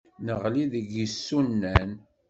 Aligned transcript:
Neɣli 0.25 0.63
deg 0.73 0.87
yisunan. 0.97 1.91